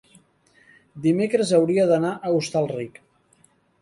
[1.03, 2.99] dimecres hauria d'anar a Hostalric.